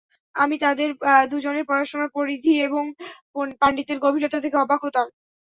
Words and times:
আমি 0.35 0.55
তাঁদের 0.63 0.89
দুজনের 1.31 1.65
পড়াশোনার 1.69 2.09
পরিধি 2.17 2.53
এবং 2.67 2.83
পাণ্ডিত্যের 3.61 3.99
গভীরতা 4.05 4.37
দেখে 4.39 4.57
অবাক 4.59 4.79
হতাম। 4.85 5.07